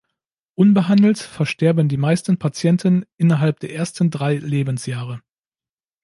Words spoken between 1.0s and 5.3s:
versterben die meisten Patienten innerhalb der ersten drei Lebensjahre.